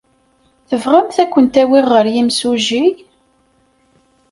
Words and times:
Tebɣamt 0.69 1.17
ad 1.23 1.27
kent-awiɣ 1.31 1.85
ɣer 1.93 2.05
yimsujji? 2.13 2.85